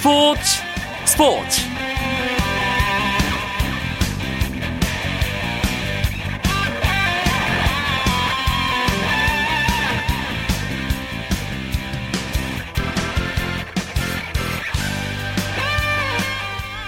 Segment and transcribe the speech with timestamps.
[0.00, 0.40] 스포츠
[1.04, 1.60] 스포츠.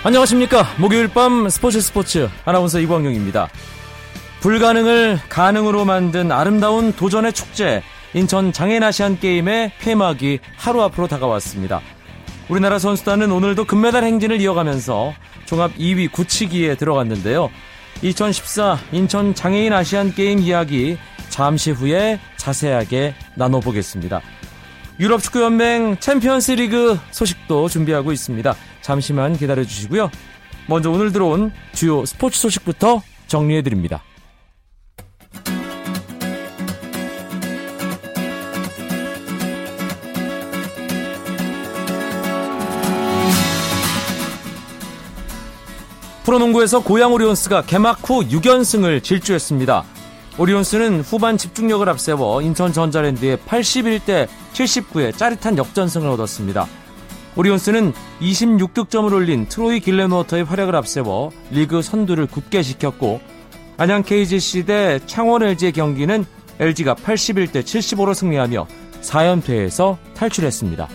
[0.05, 0.65] 안녕하십니까.
[0.79, 2.31] 목요일 밤 스포츠 스포츠.
[2.47, 3.51] 아나운서 이광용입니다.
[4.41, 7.83] 불가능을 가능으로 만든 아름다운 도전의 축제
[8.15, 11.83] 인천 장애인 아시안 게임의 폐막이 하루 앞으로 다가왔습니다.
[12.49, 15.15] 우리나라 선수단은 오늘도 금메달 행진을 이어가면서
[15.47, 17.51] 종합 2위 굳히기에 들어갔는데요.
[18.03, 24.21] 2014 인천 장애인 아시안 게임 이야기 잠시 후에 자세하게 나눠보겠습니다.
[25.01, 28.55] 유럽 축구 연맹 챔피언스 리그 소식도 준비하고 있습니다.
[28.83, 30.11] 잠시만 기다려 주시고요.
[30.67, 34.03] 먼저 오늘 들어온 주요 스포츠 소식부터 정리해 드립니다.
[46.25, 49.85] 프로농구에서 고양 오리온스가 개막 후 6연승을 질주했습니다.
[50.39, 56.67] 오리온스는 후반 집중력을 앞세워 인천 전자랜드에 81대 79의 짜릿한 역전승을 얻었습니다.
[57.37, 63.21] 오리온스는 26득점을 올린 트로이 길레노어터의 활약을 앞세워 리그 선두를 굳게 지켰고
[63.79, 66.25] 안양 KGC 대 창원 LG의 경기는
[66.61, 68.67] LG가 81대 75로 승리하며
[69.01, 70.89] 4연패에서 탈출했습니다.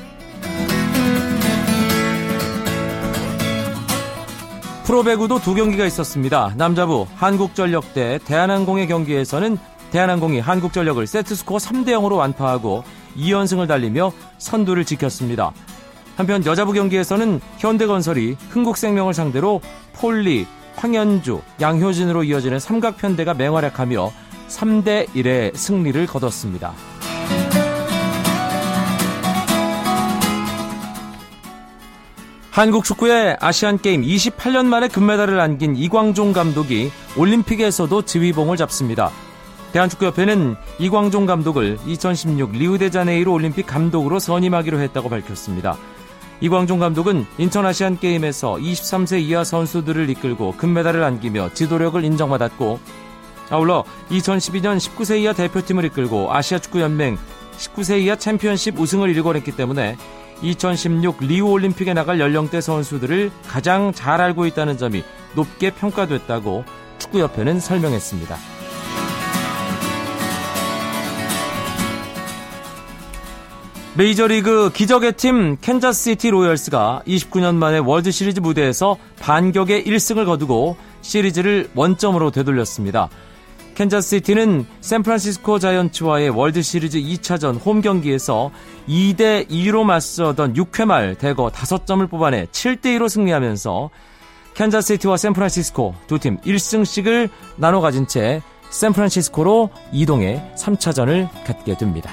[4.87, 6.53] 프로배구도 두 경기가 있었습니다.
[6.55, 9.57] 남자부 한국전력 대 대한항공의 경기에서는
[9.91, 12.85] 대한항공이 한국전력을 세트스코어 3대 0으로 완파하고
[13.17, 15.51] 2연승을 달리며 선두를 지켰습니다.
[16.15, 19.59] 한편 여자부 경기에서는 현대건설이 흥국생명을 상대로
[19.91, 24.09] 폴리, 황현주, 양효진으로 이어지는 삼각편대가 맹활약하며
[24.47, 26.71] 3대 1의 승리를 거뒀습니다.
[32.57, 39.11] 한국 축구의 아시안게임 28년 만에 금메달을 안긴 이광종 감독이 올림픽에서도 지휘봉을 잡습니다.
[39.73, 45.77] 대한축구협회는 이광종 감독을 2016 리우데자네이루 올림픽 감독으로 선임하기로 했다고 밝혔습니다.
[46.41, 52.79] 이광종 감독은 인천 아시안 게임에서 23세 이하 선수들을 이끌고 금메달을 안기며 지도력을 인정받았고
[53.51, 57.19] 아울러 2012년 19세 이하 대표팀을 이끌고 아시아 축구 연맹
[57.59, 59.95] 19세 이하 챔피언십 우승을 일궈냈기 때문에
[60.41, 65.03] 2016 리우 올림픽에 나갈 연령대 선수들을 가장 잘 알고 있다는 점이
[65.35, 66.63] 높게 평가됐다고
[66.99, 68.37] 축구협회는 설명했습니다.
[73.97, 83.09] 메이저리그 기적의 팀 캔자스시티 로열스가 29년 만에 월드시리즈 무대에서 반격의 1승을 거두고 시리즈를 원점으로 되돌렸습니다.
[83.77, 88.49] 캔자스시티는 샌프란시스코 자이언츠와의 월드시리즈 2차전 홈 경기에서
[88.89, 93.91] 2대 2로 맞서던 6회 말 대거 5점을 뽑아내 7대 2로 승리하면서
[94.55, 102.09] 캔자스시티와 샌프란시스코 두 팀 1승씩을 나눠 가진 채 샌프란시스코로 이동해 3차전을 갖게 됩니다.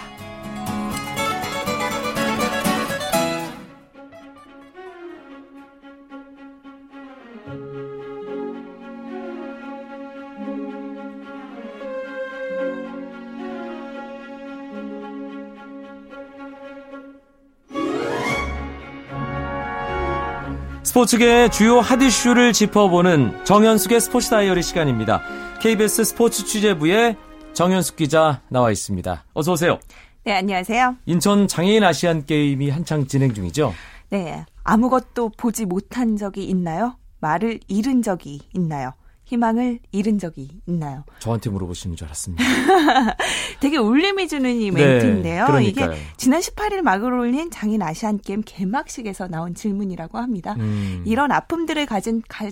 [20.94, 25.22] 스포츠계의 주요 핫 이슈를 짚어보는 정현숙의 스포츠 다이어리 시간입니다.
[25.60, 27.16] KBS 스포츠 취재부의
[27.53, 29.25] 정현숙 기자 나와 있습니다.
[29.34, 29.81] 어서 오세요.
[30.22, 30.94] 네, 안녕하세요.
[31.06, 33.75] 인천 장애인 아시안 게임이 한창 진행 중이죠?
[34.10, 34.47] 네.
[34.62, 36.97] 아무것도 보지 못한 적이 있나요?
[37.19, 38.93] 말을 잃은 적이 있나요?
[39.24, 41.04] 희망을 잃은 적이 있나요?
[41.18, 42.44] 저한테 물어보시는 줄 알았습니다.
[43.60, 45.48] 되게 울림이 주는 이 네, 멘트인데요.
[45.48, 50.54] 네, 이게 지난 18일 막을 올린 장인 아시안 게임 개막식에서 나온 질문이라고 합니다.
[50.58, 51.02] 음.
[51.06, 52.50] 이런 아픔들을 가진 가,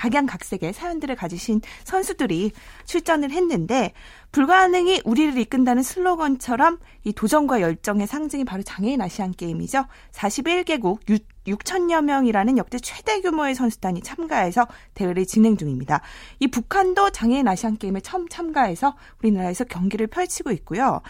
[0.00, 2.52] 각양각색의 사연들을 가지신 선수들이
[2.86, 3.92] 출전을 했는데
[4.32, 9.86] 불가능이 우리를 이끈다는 슬로건처럼 이 도전과 열정의 상징이 바로 장애인 아시안 게임이죠.
[10.12, 11.00] 41개국
[11.46, 16.00] 6, 천여 명이라는 역대 최대 규모의 선수단이 참가해서 대회를 진행 중입니다.
[16.38, 21.00] 이 북한도 장애인 아시안 게임에 처음 참가해서 우리나라에서 경기를 펼치고 있고요.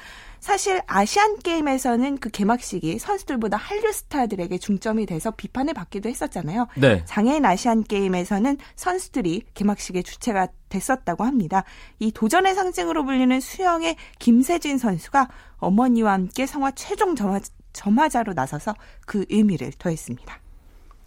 [0.41, 6.67] 사실 아시안 게임에서는 그 개막식이 선수들보다 한류 스타들에게 중점이 돼서 비판을 받기도 했었잖아요.
[6.77, 7.05] 네.
[7.05, 11.65] 장애인 아시안 게임에서는 선수들이 개막식의 주체가 됐었다고 합니다.
[11.99, 15.29] 이 도전의 상징으로 불리는 수영의 김세진 선수가
[15.59, 17.41] 어머니와 함께 성화 최종 점화,
[17.73, 18.75] 점화자로 나서서
[19.07, 20.41] 그 의미를 더했습니다.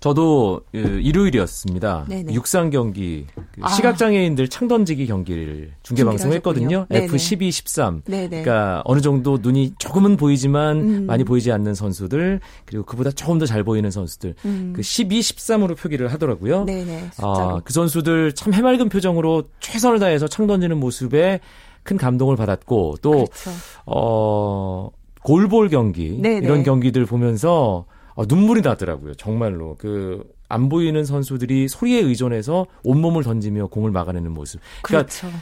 [0.04, 2.08] 저도 그 일요일이었습니다.
[2.10, 2.34] 네네.
[2.34, 3.70] 육상 경기 그 아.
[3.70, 6.88] 시각장애인들 창 던지기 경기를 중계 방송했거든요.
[6.90, 8.02] F12, 13.
[8.04, 8.28] 네네.
[8.28, 11.06] 그러니까 어느 정도 눈이 조금은 보이지만 음.
[11.06, 14.74] 많이 보이지 않는 선수들 그리고 그보다 조금 더 잘 보이는 선수들 음.
[14.76, 16.66] 그 12, 13으로 표기를 하더라고요.
[16.66, 17.12] 네네.
[17.20, 21.40] 아, 그 선수들 참 해맑은 표정으로 최선을 다해서 창 던지는 모습에
[21.84, 23.52] 큰 감동을 받았고 또 그렇죠.
[23.86, 24.90] 어
[25.24, 26.46] 골볼 경기 네네.
[26.46, 29.15] 이런 경기들 보면서 어, 눈물이 나더라고요.
[29.15, 30.24] 정말로 그
[30.54, 34.62] 안 보이는 선수들이 소리에 의존해서 온몸을 던지며 공을 막아내는 모습.
[34.83, 35.36] 그러니까 그렇죠.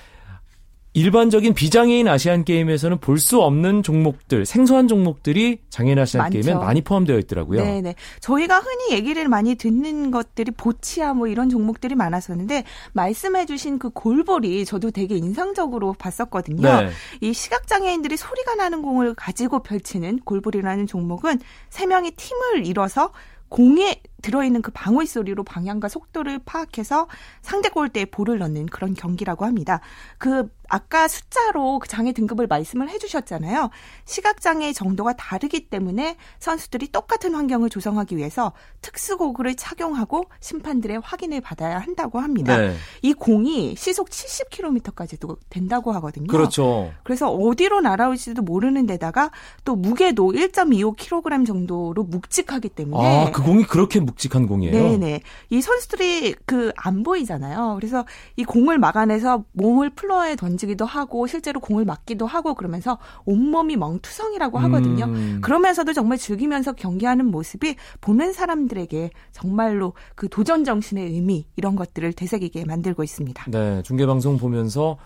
[0.93, 6.39] 일반적인 비장애인 아시안 게임에서는 볼 수 없는 종목들, 생소한 종목들이 장애인 아시안 많죠.
[6.41, 7.63] 게임에 많이 포함되어 있더라고요.
[7.63, 7.95] 네네.
[8.19, 14.89] 저희가 흔히 얘기를 많이 듣는 것들이 보치아 뭐 이런 종목들이 많았었는데 말씀해주신 그 골볼이 저도
[14.89, 16.61] 되게 인상적으로 봤었거든요.
[16.61, 16.89] 네.
[17.21, 21.39] 이 시각 장애인들이 소리가 나는 공을 가지고 펼치는 골볼이라는 종목은
[21.69, 23.11] 세 명이 팀을 이뤄서
[23.49, 27.07] 공에 들어있는 그 방울 소리로 방향과 속도를 파악해서
[27.41, 29.81] 상대 골대에 볼을 넣는 그런 경기라고 합니다.
[30.17, 33.69] 그 아까 숫자로 그 장애 등급을 말씀을 해주셨잖아요.
[34.05, 42.19] 시각장애 정도가 다르기 때문에 선수들이 똑같은 환경을 조성하기 위해서 특수고글을 착용하고 심판들의 확인을 받아야 한다고
[42.19, 42.57] 합니다.
[42.57, 42.75] 네.
[43.01, 46.27] 이 공이 시속 70km까지도 된다고 하거든요.
[46.27, 46.91] 그렇죠.
[47.03, 49.31] 그래서 어디로 날아올지도 모르는 데다가
[49.65, 54.71] 또 무게도 1.25kg 정도로 묵직하기 때문에 아, 그 공이 그렇게 묵직한 공이에요?
[54.73, 55.21] 네네.
[55.49, 57.75] 이 선수들이 그 안 보이잖아요.
[57.75, 63.77] 그래서 이 공을 막아내서 몸을 플로어에 던지 기도 하고 실제로 공을 맞기도 하고 그러면서 온몸이
[63.77, 65.05] 멍투성이라고 하거든요.
[65.05, 65.39] 음.
[65.41, 72.65] 그러면서도 정말 즐기면서 경기하는 모습이 보는 사람들에게 정말로 그 도전 정신의 의미 이런 것들을 되새기게
[72.65, 73.45] 만들고 있습니다.
[73.49, 74.97] 네, 중계 방송 보면서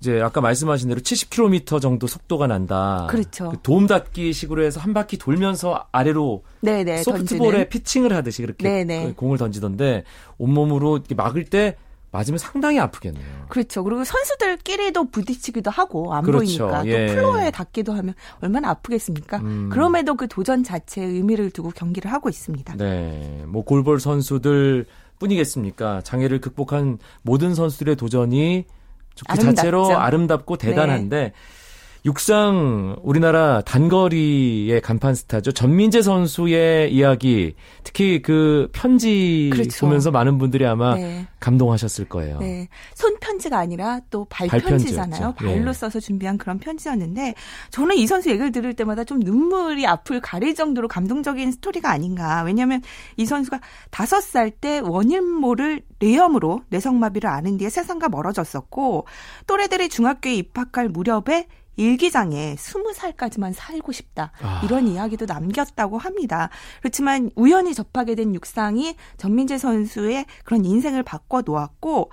[0.00, 3.06] 이제 아까 말씀하신 대로 70km 정도 속도가 난다.
[3.08, 3.48] 그렇죠.
[3.50, 7.68] 그 도움 닫기 식으로 해서 한 바퀴 돌면서 아래로 네네, 소프트볼에 던지는.
[7.70, 9.06] 피칭을 하듯이 그렇게 네네.
[9.06, 10.04] 그 공을 던지던데
[10.36, 11.76] 온몸으로 막을 때
[12.14, 13.46] 맞으면 상당히 아프겠네요.
[13.48, 13.82] 그렇죠.
[13.82, 16.68] 그리고 선수들끼리도 부딪히기도 하고 안 그렇죠.
[16.68, 17.06] 보이니까 예.
[17.08, 19.38] 또 플로어에 닿기도 하면 얼마나 아프겠습니까?
[19.38, 19.68] 음.
[19.68, 22.76] 그럼에도 그 도전 자체에 의미를 두고 경기를 하고 있습니다.
[22.76, 23.42] 네.
[23.48, 24.86] 뭐 골볼 선수들
[25.18, 26.02] 뿐이겠습니까?
[26.02, 29.54] 장애를 극복한 모든 선수들의 도전이 그 아름답죠.
[29.56, 31.32] 자체로 아름답고 대단한데 네.
[32.04, 35.52] 육상 우리나라 단거리의 간판 스타죠.
[35.52, 39.86] 전민재 선수의 이야기, 특히 그 편지 그렇죠.
[39.86, 41.26] 보면서 많은 분들이 아마 네.
[41.40, 42.40] 감동하셨을 거예요.
[42.40, 42.68] 네.
[42.94, 45.32] 손 편지가 아니라 또 발편지잖아요.
[45.34, 45.72] 발 발로 네.
[45.72, 47.34] 써서 준비한 그런 편지였는데
[47.70, 52.42] 저는 이 선수 얘기를 들을 때마다 좀 눈물이 앞을 가릴 정도로 감동적인 스토리가 아닌가.
[52.42, 52.82] 왜냐하면
[53.16, 53.60] 이 선수가
[53.90, 59.06] 다섯 살 때 원인모를 뇌염으로 뇌성마비를 앓은 뒤에 세상과 멀어졌었고
[59.46, 64.32] 또래들이 중학교에 입학할 무렵에 일기장에 스무 살까지만 살고 싶다.
[64.40, 64.62] 아.
[64.64, 66.50] 이런 이야기도 남겼다고 합니다.
[66.80, 72.10] 그렇지만 우연히 접하게 된 육상이 전민재 선수의 그런 인생을 바꿔 놓았고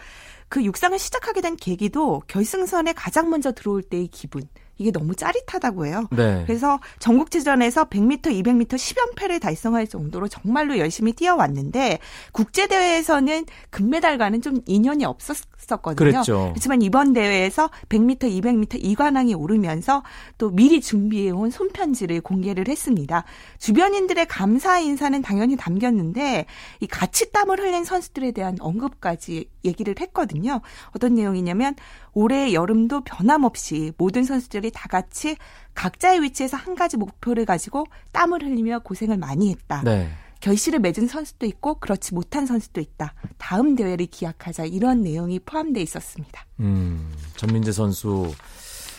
[0.50, 4.44] 그 육상을 시작하게 된 계기도 결승선에 가장 먼저 들어올 때의 기분.
[4.82, 6.08] 이게 너무 짜릿하다고 해요.
[6.12, 6.44] 네.
[6.46, 12.00] 그래서 전국체전에서 100m, 200m 10연패를 달성할 정도로 정말로 열심히 뛰어왔는데
[12.32, 15.96] 국제 대회에서는 금메달과는 좀 인연이 없었거든요.
[15.96, 16.50] 그랬죠.
[16.54, 20.04] 그렇지만 이번 대회에서 100m, 200m 이관왕이 오르면서
[20.38, 23.24] 또 미리 준비해온 손편지를 공개를 했습니다.
[23.60, 26.46] 주변인들의 감사 인사는 당연히 담겼는데
[26.80, 30.62] 이 같이 땀을 흘린 선수들에 대한 언급까지 얘기를 했거든요.
[30.96, 31.76] 어떤 내용이냐면
[32.14, 35.36] 올해 여름도 변함없이 모든 선수들이 다 같이
[35.76, 39.82] 각자의 위치에서 한 가지 목표를 가지고 땀을 흘리며 고생을 많이 했다.
[39.84, 40.10] 네.
[40.42, 43.14] 결실을 맺은 선수도 있고 그렇지 못한 선수도 있다.
[43.38, 46.46] 다음 대회를 기약하자 이런 내용이 포함되어 있었습니다.
[46.60, 48.34] 음, 전민재 선수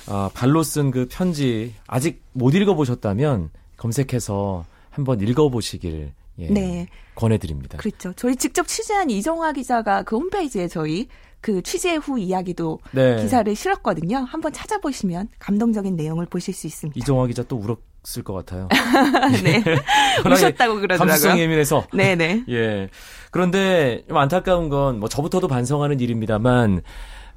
[0.07, 6.87] 아, 발로 쓴 그 편지 아직 못 읽어보셨다면 검색해서 한번 읽어보시길 예, 네.
[7.15, 7.79] 권해드립니다.
[7.79, 8.13] 그렇죠.
[8.15, 11.09] 저희 직접 취재한 이정화 기자가 그 홈페이지에 저희
[11.41, 13.17] 그 취재 후 이야기도 네.
[13.21, 14.19] 기사를 실었거든요.
[14.19, 16.97] 한번 찾아보시면 감동적인 내용을 보실 수 있습니다.
[16.99, 18.69] 이정화 기자 또 울었을 것 같아요.
[19.45, 19.63] 네.
[20.25, 20.99] 우셨다고 그러더라고요.
[21.09, 21.87] 감수성 예민해서.
[21.93, 22.45] 네네.
[22.49, 22.89] 예.
[23.31, 26.83] 그런데 좀 안타까운 건 뭐 저부터도 반성하는 일입니다만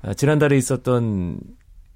[0.03, 1.39] 아, 지난달에 있었던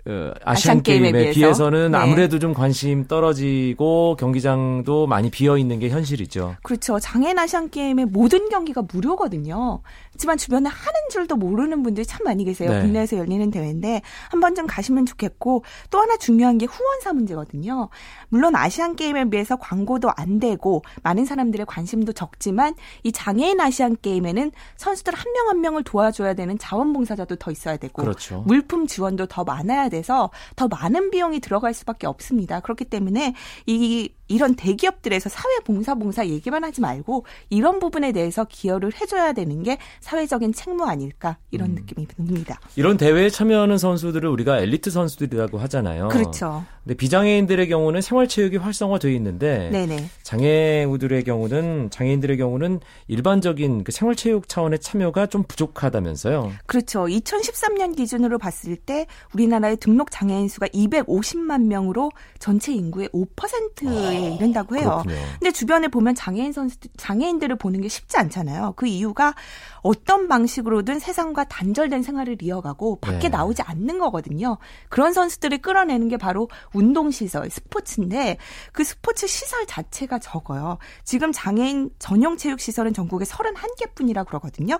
[0.09, 1.97] 그 아시안, 게임에, 비해서는 네.
[1.99, 6.55] 아무래도 좀 관심 떨어지고 경기장도 많이 비어 있는 게 현실이죠.
[6.63, 6.97] 그렇죠.
[6.97, 9.81] 장애인 아시안 게임의 모든 경기가 무료거든요.
[10.11, 12.71] 하지만 주변에 하는 줄도 모르는 분들이 참 많이 계세요.
[12.71, 12.81] 네.
[12.81, 14.01] 국내에서 열리는 대회인데
[14.31, 17.89] 한 번쯤 가시면 좋겠고 또 하나 중요한 게 후원사 문제거든요.
[18.29, 22.73] 물론 아시안 게임에 비해서 광고도 안 되고 많은 사람들의 관심도 적지만
[23.03, 28.01] 이 장애인 아시안 게임에는 선수들 한 명한 한 명을 도와줘야 되는 자원봉사자도 더 있어야 되고
[28.01, 28.43] 그렇죠.
[28.47, 32.61] 물품 지원도 더 많아야 돼서 더 많은 비용이 들어갈 수밖에 없습니다.
[32.61, 39.33] 그렇기 때문에 이 이런 대기업들에서 사회봉사 봉사 얘기만 하지 말고 이런 부분에 대해서 기여를 해줘야
[39.33, 41.75] 되는 게 사회적인 책무 아닐까 이런 음.
[41.75, 42.59] 느낌이 듭니다.
[42.75, 46.07] 이런 대회에 참여하는 선수들을 우리가 엘리트 선수들이라고 하잖아요.
[46.09, 46.63] 그렇죠.
[46.83, 50.09] 근데 비장애인들의 경우는 생활체육이 활성화되어 있는데 네네.
[50.23, 56.51] 장애우들의 경우는 장애인들의 경우는 일반적인 그 생활체육 차원의 참여가 좀 부족하다면서요.
[56.65, 57.05] 그렇죠.
[57.05, 64.75] 2013년 기준으로 봤을 때 우리나라의 등록 장애인 수가 250만 명으로 전체 인구의 5%에 에 이른다고
[64.75, 65.01] 해요.
[65.03, 65.15] 그렇군요.
[65.39, 68.73] 근데 주변에 보면 장애인 선수 장애인들을 보는 게 쉽지 않잖아요.
[68.75, 69.33] 그 이유가
[69.81, 73.29] 어떤 방식으로든 세상과 단절된 생활을 이어가고 밖에 네.
[73.29, 74.57] 나오지 않는 거거든요.
[74.89, 78.37] 그런 선수들을 끌어내는 게 바로 운동 시설, 스포츠인데
[78.73, 80.77] 그 스포츠 시설 자체가 적어요.
[81.03, 84.79] 지금 장애인 전용 체육 시설은 전국에 31개뿐이라 그러거든요.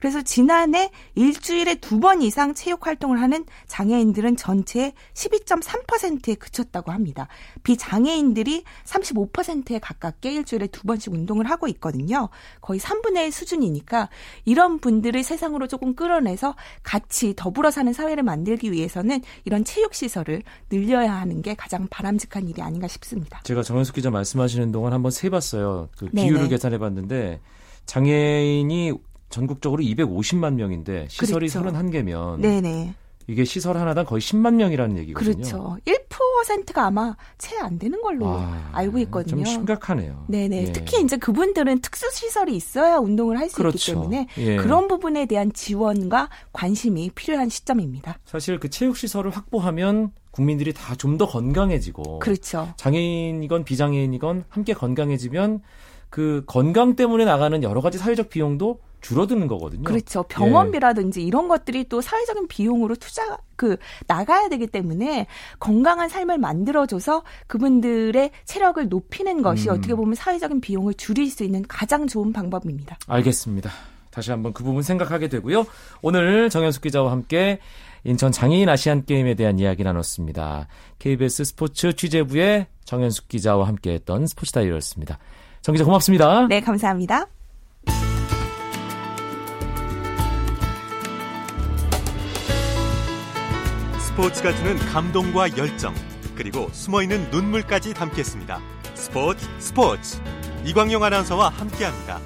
[0.00, 7.26] 그래서 지난해 일주일에 두 번 이상 체육 활동을 하는 장애인들은 전체의 12.3%에 그쳤다고 합니다.
[7.64, 12.28] 비장애인들이 35%에 가깝게 일주일에 두 번씩 운동을 하고 있거든요.
[12.60, 14.08] 거의 3분의 1 수준이니까
[14.44, 21.14] 이런 분들을 세상으로 조금 끌어내서 같이 더불어 사는 사회를 만들기 위해서는 이런 체육 시설을 늘려야
[21.14, 23.40] 하는 게 가장 바람직한 일이 아닌가 싶습니다.
[23.44, 25.88] 제가 정현숙 기자 말씀하시는 동안 한번 세 봤어요.
[25.96, 27.40] 그 비율을 계산해 봤는데
[27.86, 28.92] 장애인이
[29.30, 31.70] 전국적으로 250만 명인데 시설이 그렇죠.
[31.70, 32.94] 31개면 네네.
[33.28, 35.34] 이게 시설 하나당 거의 10만 명이라는 얘기거든요.
[35.34, 35.76] 그렇죠.
[35.84, 39.36] 1%가 아마 채 안 되는 걸로 아, 알고 있거든요.
[39.36, 40.24] 좀 심각하네요.
[40.28, 40.68] 네네.
[40.68, 40.72] 예.
[40.72, 43.76] 특히 이제 그분들은 특수 시설이 있어야 운동을 할수 그렇죠.
[43.76, 44.56] 있기 때문에 예.
[44.56, 48.18] 그런 부분에 대한 지원과 관심이 필요한 시점입니다.
[48.24, 52.72] 사실 그 체육 시설을 확보하면 국민들이 다 좀 더 건강해지고 그렇죠.
[52.76, 55.60] 장애인이건 비장애인이건 함께 건강해지면
[56.10, 59.84] 그 건강 때문에 나가는 여러 가지 사회적 비용도 줄어드는 거거든요.
[59.84, 60.22] 그렇죠.
[60.24, 61.24] 병원비라든지 예.
[61.24, 63.76] 이런 것들이 또 사회적인 비용으로 투자 그
[64.06, 65.26] 나가야 되기 때문에
[65.58, 69.74] 건강한 삶을 만들어줘서 그분들의 체력을 높이는 것이 음.
[69.74, 72.98] 어떻게 보면 사회적인 비용을 줄일 수 있는 가장 좋은 방법입니다.
[73.06, 73.70] 알겠습니다.
[74.10, 75.66] 다시 한번 그 부분 생각하게 되고요.
[76.02, 77.60] 오늘 정현숙 기자와 함께
[78.04, 80.66] 인천 장애인 아시안 게임에 대한 이야기 나눴습니다.
[80.98, 85.18] KBS 스포츠 취재부의 정현숙 기자와 함께했던 스포츠 다이어였습니다.
[85.62, 86.46] 정 기자 고맙습니다.
[86.48, 87.28] 네, 감사합니다.
[94.18, 95.94] 스포츠가 주는 감동과 열정,
[96.34, 98.60] 그리고 숨어있는 눈물까지 담겠습니다.
[98.94, 100.18] 스포츠 스포츠
[100.64, 102.18] 이광용 아나운서와 함께합니다.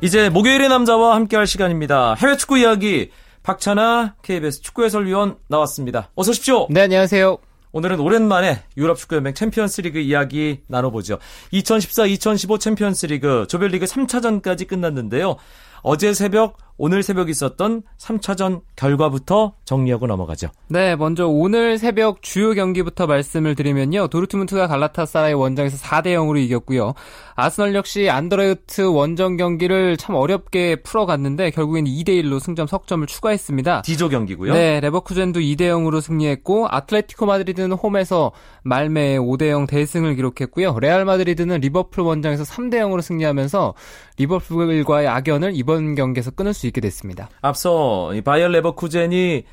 [0.00, 2.14] 이제 목요일의 남자와 함께할 시간입니다.
[2.14, 3.10] 해외 축구 이야기
[3.42, 6.10] 박찬아 KBS 축구 해설위원 나왔습니다.
[6.14, 6.68] 어서 오십시오.
[6.70, 7.38] 네, 안녕하세요.
[7.72, 11.18] 오늘은 오랜만에 유럽 축구연맹 챔피언스리그 이야기 나눠보죠.
[11.52, 15.34] 2014-2015 챔피언스리그 조별리그 3차전까지 끝났는데요.
[15.82, 20.48] 어제 새벽 오늘 새벽 있었던 3차전 결과부터 정리하고 넘어가죠.
[20.68, 24.08] 네, 먼저 오늘 새벽 주요 경기부터 말씀을 드리면요.
[24.08, 26.94] 도르트문트가 갈라타사라의 원정에서 4대 0으로 이겼고요.
[27.36, 33.82] 아스널 역시 안드레우트 원정 경기를 참 어렵게 풀어갔는데 결국엔 2대 1로 승점 석점을 추가했습니다.
[33.82, 34.52] 디조 경기고요.
[34.54, 38.32] 네, 레버쿠젠도 2대 0으로 승리했고 아틀레티코 마드리드는 홈에서
[38.64, 40.78] 말뫼에 5대 0 대승을 기록했고요.
[40.80, 43.74] 레알 마드리드는 리버풀 원정에서 3대 0으로 승리하면서
[44.18, 47.28] 리버풀과의 악연을 이번 경기에서 끊을 수수 있게 됐습니다.
[47.42, 49.44] 앞서 바이어 레버쿠젠이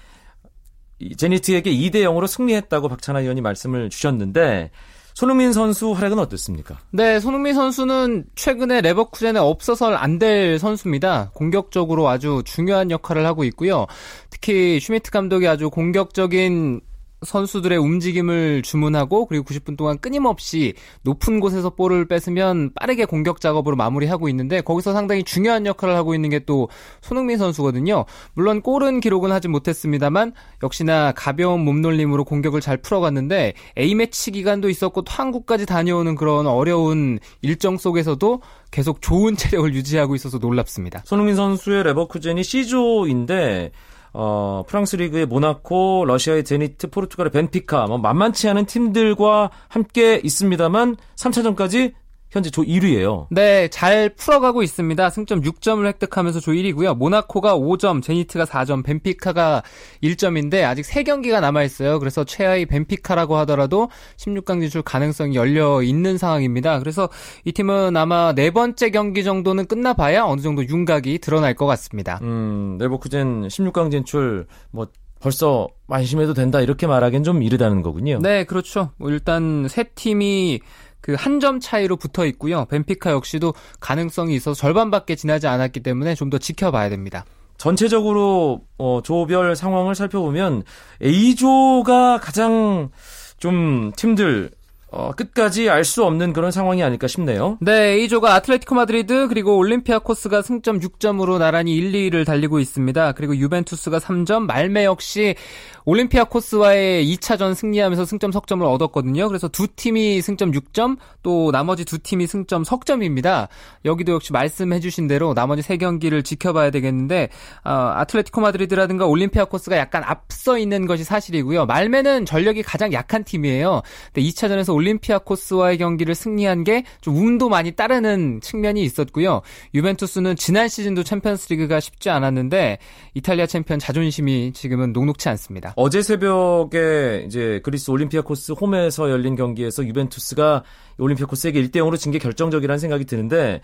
[1.18, 4.72] 제니트에게 2대 0으로 승리했다고 박찬하 위원이 말씀을 주셨는데
[5.14, 6.80] 손흥민 선수 활약은 어땠습니까?
[6.92, 11.32] 네, 손흥민 선수는 최근에 레버쿠젠에 없어서 안될 선수입니다.
[11.34, 13.88] 공격적으로 아주 중요한 역할을 하고 있고요.
[14.30, 16.80] 특히 슈미트 감독이 아주 공격적인
[17.26, 20.74] 선수들의 움직임을 주문하고 그리고 90분 동안 끊임없이
[21.04, 26.30] 높은 곳에서 볼을 뺏으면 빠르게 공격 작업으로 마무리하고 있는데 거기서 상당히 중요한 역할을 하고 있는
[26.30, 26.70] 게 또
[27.02, 28.06] 손흥민 선수거든요.
[28.34, 35.12] 물론 골은 기록은 하지 못했습니다만 역시나 가벼운 몸놀림으로 공격을 잘 풀어갔는데 A매치 기간도 있었고 또
[35.12, 41.04] 한국까지 다녀오는 그런 어려운 일정 속에서도 계속 좋은 체력을 유지하고 있어서 놀랍습니다.
[41.06, 43.72] 손흥민 선수의 레버쿠젠이 C조인데
[44.14, 51.94] 어, 프랑스 리그의 모나코, 러시아의 제니트, 포르투갈의 벤피카, 뭐 만만치 않은 팀들과 함께 있습니다만 3차전까지
[52.32, 53.28] 현재 조 1위예요.
[53.30, 55.10] 네, 잘 풀어가고 있습니다.
[55.10, 56.98] 승점 6점을 획득하면서 조 1위고요.
[56.98, 59.64] 모나코가 5점, 제니트가 4점, 벤피카가
[60.02, 62.00] 1점인데 아직 3경기가 남아 있어요.
[62.00, 66.80] 그래서 최하위 벤피카라고 하더라도 16강 진출 가능성이 열려 있는 상황입니다.
[66.80, 67.10] 그래서
[67.44, 72.20] 이 팀은 아마 네 번째 경기 정도는 끝나봐야 어느 정도 윤곽이 드러날 것 같습니다.
[72.22, 74.88] 음, 레버쿠젠 16강 진출 뭐
[75.20, 78.20] 벌써 안심해도 된다 이렇게 말하기엔 좀 이르다는 거군요.
[78.22, 78.92] 네, 그렇죠.
[78.98, 80.62] 뭐 일단 세 팀이
[81.02, 82.66] 그 한 점 차이로 붙어 있고요.
[82.66, 87.26] 벤피카 역시도 가능성이 있어서 절반밖에 지나지 않았기 때문에 좀 더 지켜봐야 됩니다.
[87.58, 90.64] 전체적으로 어, 조별 상황을 살펴보면
[91.04, 92.90] A조가 가장
[93.38, 94.52] 좀 팀들
[94.94, 97.58] 어, 끝까지 알 수 없는 그런 상황이 아닐까 싶네요.
[97.62, 103.14] 네, A조가 아틀레티코 마드리드 그리고 올림피아코스가 승점 6점으로 나란히 1, 2위를 달리고 있습니다.
[103.14, 105.36] 그리고 유벤투스가 3점, 말뫼 역시
[105.86, 109.28] 올림피아 코스와의 2차전 승리하면서 승점 석점을 얻었거든요.
[109.28, 113.48] 그래서 두 팀이 승점 6점, 또 나머지 두 팀이 승점 석점입니다.
[113.86, 117.30] 여기도 역시 말씀해 주신 대로 나머지 세 경기를 지켜봐야 되겠는데
[117.64, 121.66] 어, 아틀레티코 마드리드라든가 올림피아 코스가 약간 앞서 있는 것이 사실이고요.
[121.66, 123.82] 말메는 전력이 가장 약한 팀이에요.
[124.14, 129.42] 근데 2차전에서 올림피아 코스와의 경기를 승리한 게 좀 운도 많이 따르는 측면이 있었고요.
[129.74, 132.78] 유벤투스는 지난 시즌도 챔피언스리그가 쉽지 않았는데
[133.14, 135.71] 이탈리아 챔피언 자존심이 지금은 녹록치 않습니다.
[135.76, 140.64] 어제 새벽에 이제 그리스 올림피아코스 홈에서 열린 경기에서 유벤투스가
[140.98, 143.62] 올림피아코스에게 1대 0으로 진 게 결정적이라는 생각이 드는데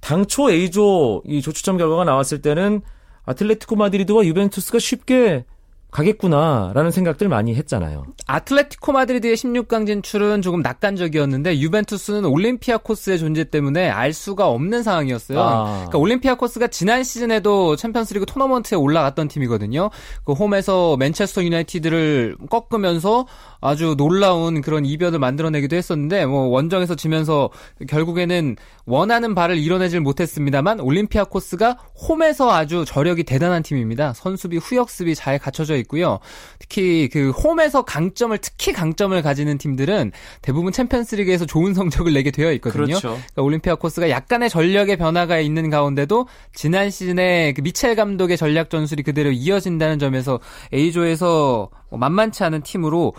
[0.00, 2.80] 당초 A조 이 조추첨 결과가 나왔을 때는
[3.26, 5.44] 아틀레티코 마드리드와 유벤투스가 쉽게
[5.90, 8.04] 가겠구나라는 생각들 많이 했잖아요.
[8.26, 15.40] 아틀레티코 마드리드의 16강 진출은 조금 낙관적이었는데 유벤투스는 올림피아코스의 존재 때문에 알 수가 없는 상황이었어요.
[15.40, 15.64] 아.
[15.64, 19.90] 그러니까 올림피아코스가 지난 시즌에도 챔피언스리그 토너먼트에 올라갔던 팀이거든요.
[20.24, 23.26] 그 홈에서 맨체스터 유나이티드를 꺾으면서
[23.60, 27.50] 아주 놀라운 그런 이변을 만들어내기도 했었는데 뭐 원정에서 지면서
[27.88, 28.56] 결국에는
[28.86, 31.78] 원하는 바를 이뤄내질 못했습니다만 올림피아 코스가
[32.08, 34.12] 홈에서 아주 저력이 대단한 팀입니다.
[34.14, 36.20] 선수비, 후역습이 잘 갖춰져 있고요.
[36.58, 42.84] 특히 그 홈에서 강점을 특히 강점을 가지는 팀들은 대부분 챔피언스리그에서 좋은 성적을 내게 되어 있거든요.
[42.84, 43.08] 그렇죠.
[43.08, 49.02] 그러니까 올림피아 코스가 약간의 전력의 변화가 있는 가운데도 지난 시즌에 그 미첼 감독의 전략 전술이
[49.02, 50.40] 그대로 이어진다는 점에서
[50.72, 53.14] A조에서 뭐 만만치 않은 팀으로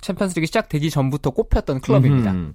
[0.00, 2.32] 챔피언스리그 시작되기 전부터 꼽혔던 클럽입니다.
[2.32, 2.54] 음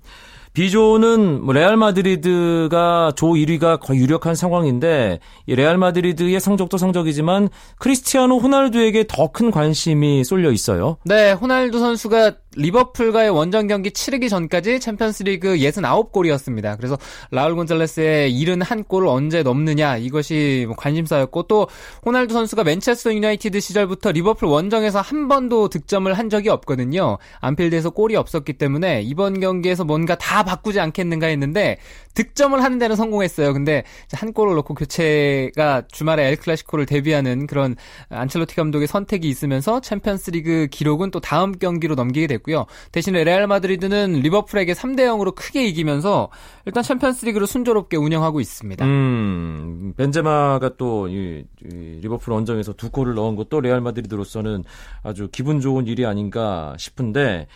[0.50, 0.54] 흠.
[0.54, 8.38] B조는 뭐 레알 마드리드가 조 1위가 거의 유력한 상황인데 이 레알 마드리드의 성적도 성적이지만 크리스티아노
[8.40, 10.98] 호날두에게 더 큰 관심이 쏠려 있어요.
[11.06, 16.78] 네, 호날두 선수가 리버풀과의 원정 경기 치르기 전까지 챔피언스리그 69골이었습니다.
[16.78, 16.98] 그래서
[17.30, 21.68] 라울 곤잘레스의 71골을 언제 넘느냐 이것이 뭐 관심사였고 또
[22.06, 27.20] 호날두 선수가 맨체스터 유나이티드 시절부터 리버풀 원정에서 한 번도 득점을 한 적이 없거든요.
[27.40, 31.78] 안필드에서 골이 없었기 때문에 이번 경기에서 뭔가 다 바꾸지 않겠는가 했는데
[32.16, 33.54] 득점을 하는 데는 성공했어요.
[33.54, 37.76] 근데 한 골을 넣고 교체가 주말에 엘클라시코를 데뷔하는 그런
[38.10, 42.66] 안첼로티 감독의 선택이 있으면서 챔피언스리그 기록은 또 다음 경기로 넘기게 됐고요.
[42.92, 46.30] 대신에 레알 마드리드는 리버풀에게 3대 0으로 크게 이기면서
[46.66, 48.86] 일단 챔피언스리그를 순조롭게 운영하고 있습니다.
[48.86, 54.64] 음, 벤제마가 또 이, 이 리버풀 원정에서 두 골을 넣은 것도 레알 마드리드로서는
[55.04, 57.48] 아주 기분 좋은 일이 아닌가 싶은데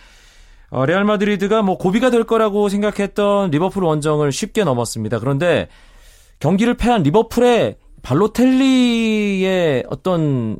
[0.73, 5.19] 어, 레알 마드리드가 뭐 고비가 될 거라고 생각했던 리버풀 원정을 쉽게 넘었습니다.
[5.19, 5.67] 그런데
[6.39, 10.57] 경기를 패한 리버풀의 발로텔리의 어떤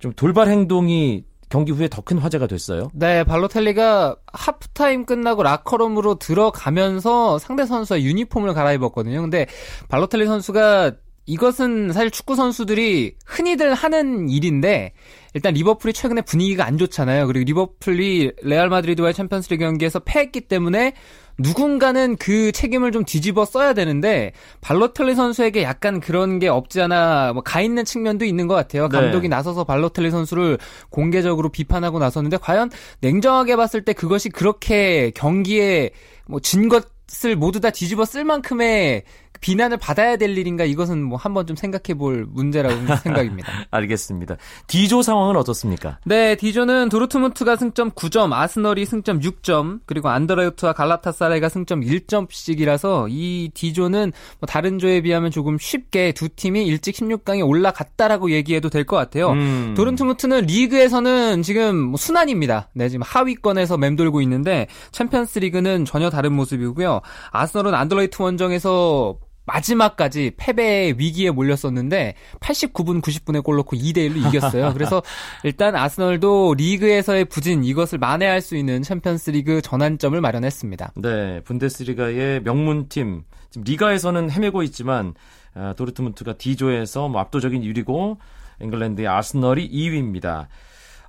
[0.00, 2.90] 좀 돌발 행동이 경기 후에 더 큰 화제가 됐어요.
[2.92, 9.20] 네, 발로텔리가 하프타임 끝나고 라커룸으로 들어가면서 상대 선수의 유니폼을 갈아입었거든요.
[9.20, 9.46] 근데
[9.88, 10.92] 발로텔리 선수가
[11.26, 14.92] 이것은 사실 축구 선수들이 흔히들 하는 일인데
[15.34, 17.26] 일단 리버풀이 최근에 분위기가 안 좋잖아요.
[17.26, 20.94] 그리고 리버풀이 레알 마드리드와의 챔피언스리그 경기에서 패했기 때문에
[21.38, 27.42] 누군가는 그 책임을 좀 뒤집어 써야 되는데 발로텔리 선수에게 약간 그런 게 없지 않아 뭐
[27.42, 28.88] 가 있는 측면도 있는 것 같아요.
[28.88, 28.98] 네.
[28.98, 29.36] 감독이 네.
[29.36, 30.58] 나서서 발로텔리 선수를
[30.90, 35.90] 공개적으로 비판하고 나섰는데 과연 냉정하게 봤을 때 그것이 그렇게 경기에
[36.26, 36.90] 뭐진 것
[37.24, 39.02] 을 모두 다 뒤집어 쓸 만큼의
[39.42, 43.52] 비난을 받아야 될 일인가 이것은 뭐 한번 좀 생각해 볼 문제라고 생각입니다.
[43.70, 44.36] 알겠습니다.
[44.68, 45.98] D조 상황은 어떻습니까?
[46.06, 54.12] 네, D조는 도르트문트가 승점 9점, 아스널이 승점 6점, 그리고 안더레우트와 갈라타사라이가 승점 1점씩이라서 이 D조는
[54.40, 59.30] 뭐 다른 조에 비하면 조금 쉽게 두 팀이 일찍 16강에 올라갔다라고 얘기해도 될 것 같아요.
[59.30, 59.74] 음.
[59.76, 62.68] 도르트문트는 리그에서는 지금 뭐 순환입니다.
[62.74, 67.00] 네, 지금 하위권에서 맴돌고 있는데 챔피언스 리그는 전혀 다른 모습이고요.
[67.30, 74.72] 아스널은 안더레흐트 원정에서 마지막까지 패배의 위기에 몰렸었는데 89분 90분에 골 넣고 2대 1로 이겼어요.
[74.72, 75.02] 그래서
[75.42, 80.92] 일단 아스널도 리그에서의 부진 이것을 만회할 수 있는 챔피언스리그 전환점을 마련했습니다.
[80.96, 85.14] 네, 분데스리가의 명문팀 지금 리가에서는 헤매고 있지만
[85.54, 88.16] 아, 도르트문트가 D조에서 뭐 압도적인 1위고
[88.60, 90.46] 잉글랜드의 아스널이 2위입니다.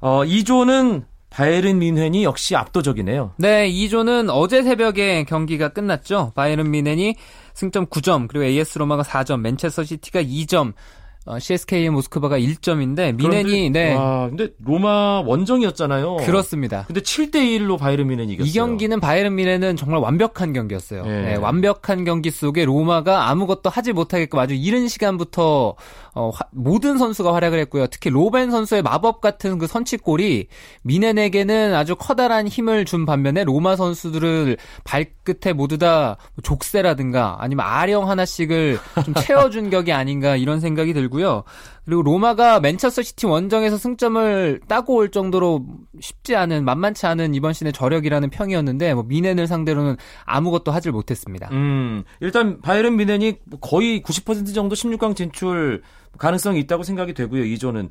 [0.01, 3.33] 어, E조는 바이에른 뮌헨이 역시 압도적이네요.
[3.37, 6.31] 네, E조는 어제 새벽에 경기가 끝났죠.
[6.35, 7.15] 바이에른 뮌헨이
[7.53, 10.73] 승점 9점, 그리고 AS 로마가 4점, 맨체스터 시티가 2점,
[11.25, 13.93] 어, CSKA 모스크바가 1점인데 뮌헨이 네.
[13.93, 16.17] 와, 근데 로마 원정이었잖아요.
[16.17, 16.83] 그렇습니다.
[16.87, 18.49] 근데 7대 1로 바이에른 뮌헨이 이겼어요.
[18.49, 21.05] 이 경기는 바이에른 뮌헨은 정말 완벽한 경기였어요.
[21.05, 21.21] 네.
[21.21, 25.75] 네, 완벽한 경기 속에 로마가 아무것도 하지 못하게끔 아주 이른 시간부터
[26.15, 27.87] 어, 화, 모든 선수가 활약을 했고요.
[27.87, 30.47] 특히 로벤 선수의 마법 같은 그 선취골이
[30.83, 38.77] 뮌헨에게는 아주 커다란 힘을 준 반면에 로마 선수들을 발끝에 모두 다 족쇄라든가 아니면 아령 하나씩을
[39.05, 41.43] 좀 채워준 격이 아닌가 이런 생각이 들고 들고요.
[41.85, 45.65] 그리고 로마가 맨체스터 시티 원정에서 승점을 따고 올 정도로
[46.01, 51.49] 쉽지 않은 만만치 않은 이번 시즌의 저력이라는 평이었는데 뭐 뮌헨을 상대로는 아무것도 하질 못했습니다.
[51.51, 55.83] 음, 일단 바이에른 뮌헨이 거의 90% 정도 16강 진출
[56.17, 57.43] 가능성이 있다고 생각이 되고요.
[57.43, 57.89] E조는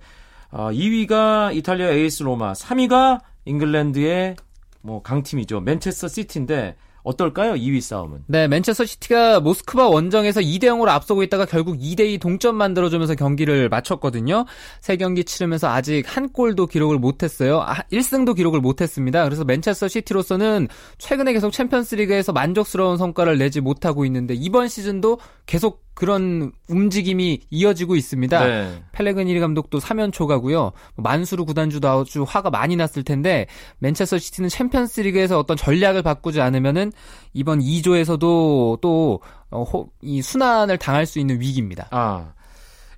[0.50, 4.36] 어, 2위가 이탈리아 AS 로마, 3위가 잉글랜드의
[4.82, 5.60] 뭐 강팀이죠.
[5.60, 7.54] 맨체스터 시티인데 어떨까요?
[7.54, 8.24] 2위 싸움은.
[8.26, 13.14] 네, 맨체스터 시티가 모스크바 원정에서 2대 0으로 앞서고 있다가 결국 2대 2 동점 만들어 주면서
[13.14, 14.44] 경기를 마쳤거든요.
[14.80, 17.64] 세 경기 치르면서 아직 한 골도 기록을 못 했어요.
[17.92, 19.24] 1승도 아, 기록을 못 했습니다.
[19.24, 26.52] 그래서 맨체스터 시티로서는 최근에 계속 챔피언스리그에서 만족스러운 성과를 내지 못하고 있는데 이번 시즌도 계속 그런
[26.68, 28.46] 움직임이 이어지고 있습니다.
[28.46, 28.82] 네.
[28.92, 30.72] 펠레그니리 감독도 3연 초가고요.
[30.96, 33.46] 만수르 구단주도 아주 화가 많이 났을 텐데
[33.78, 36.92] 맨체스터 시티는 챔피언스리그에서 어떤 전략을 바꾸지 않으면은
[37.34, 39.18] 이번 2조에서도 또이
[39.50, 41.88] 어, 순환을 당할 수 있는 위기입니다.
[41.90, 42.32] 아.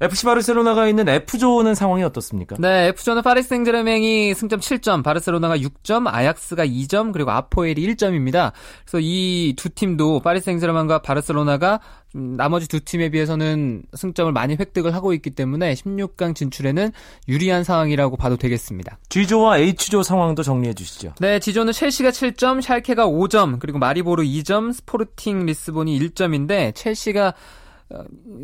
[0.05, 2.57] FC 바르셀로나가 있는 F조 는 상황이 어떻습니까?
[2.59, 8.53] 네, F조는 파리스 생제르맹이 승점 7점, 바르셀로나가 6점, 아약스가 2점, 그리고 아포엘이 1점입니다.
[8.85, 11.81] 그래서 이 두 팀도 파리스 생제르맹과 바르셀로나가
[12.13, 16.93] 나머지 두 팀에 비해서는 승점을 많이 획득을 하고 있기 때문에 16강 진출에는
[17.29, 18.99] 유리한 상황이라고 봐도 되겠습니다.
[19.09, 21.15] G조와 H조 상황도 정리해 주시죠.
[21.19, 27.33] 네, G조는 첼시가 7점, 샬케가 5점, 그리고 마리보르 2점, 스포르팅 리스본이 1점인데 첼시가 어,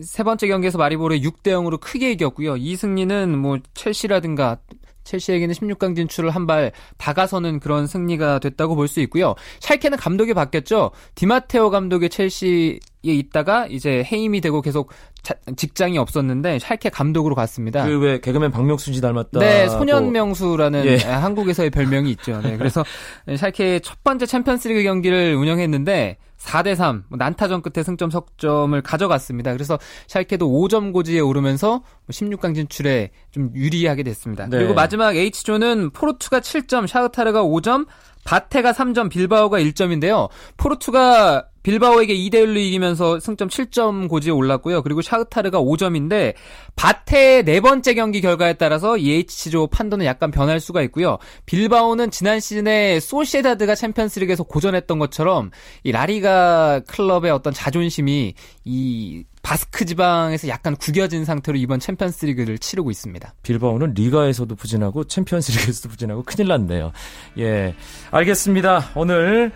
[0.02, 2.56] 세 번째 경기에서 마리보르 6대 0으로 크게 이겼고요.
[2.56, 4.58] 이 승리는 뭐 첼시라든가
[5.04, 9.34] 첼시에게는 16강 진출을 한 발 다가서는 그런 승리가 됐다고 볼 수 있고요.
[9.60, 10.90] 샬케는 감독이 바뀌었죠.
[11.14, 14.90] 디마테오 감독의 첼시에 있다가 이제 해임이 되고 계속
[15.22, 17.84] 자, 직장이 없었는데 샬케 감독으로 갔습니다.
[17.84, 19.38] 그 왜 개그맨 박명수 씨 닮았다.
[19.38, 20.96] 네, 소년 명수라는 예.
[21.04, 22.40] 한국에서의 별명이 있죠.
[22.40, 22.82] 네, 그래서
[23.36, 29.52] 샬케의 첫 번째 챔피언스리그 경기를 운영했는데 4대3 뭐 난타전 끝에 승점 석점을 가져갔습니다.
[29.52, 34.46] 그래서 샬케도 5점 고지에 오르면서 16강 뭐 진출에 좀 유리하게 됐습니다.
[34.46, 34.56] 네.
[34.56, 37.86] 그리고 마지막 H조는 포르투가 7점, 샤흐타르가 5점,
[38.24, 40.30] 바테가 3점, 빌바오가 1점인데요.
[40.56, 44.82] 포르투가 빌바오에게 2대 1로 이기면서 승점 7점 고지에 올랐고요.
[44.82, 46.34] 그리고 샤흐타르가 5점인데
[46.76, 51.18] 바테의 네 번째 경기 결과에 따라서 EH조 판도는 약간 변할 수가 있고요.
[51.46, 55.50] 빌바오는 지난 시즌에 소시에다드가 챔피언스리그에서 고전했던 것처럼
[55.84, 62.90] 이 라리가 클럽의 어떤 자존심이 이 바스크 지방에서 약간 구겨진 상태로 이번 챔피언스 리그를 치르고
[62.90, 63.34] 있습니다.
[63.42, 66.92] 빌바오는 리가에서도 부진하고 챔피언스 리그에서도 부진하고 큰일 났네요.
[67.38, 67.74] 예,
[68.10, 68.90] 알겠습니다.
[68.94, 69.52] 오늘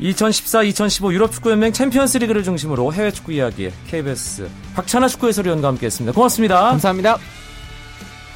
[0.00, 6.14] 2014-2015 유럽 축구연맹 챔피언스 리그를 중심으로 해외 축구 이야기 KBS 박찬하 축구 해설위원과 함께했습니다.
[6.14, 6.60] 고맙습니다.
[6.70, 7.18] 감사합니다.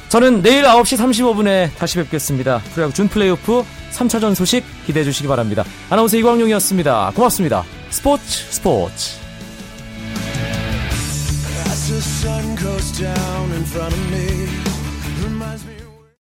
[0.09, 2.59] 저는 내일 9시 35분에 다시 뵙겠습니다.
[2.73, 5.63] 프로야구 준 플레이오프 3차전 소식 기대해 주시기 바랍니다.
[5.89, 7.13] 아나운서 이광용이었습니다.
[7.15, 7.63] 고맙습니다.
[7.89, 9.21] 스포츠 스포츠